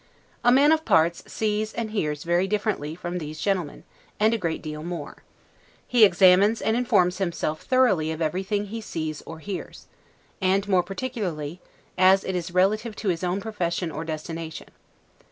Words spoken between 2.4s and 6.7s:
differently from these gentlemen, and a great deal more. He examines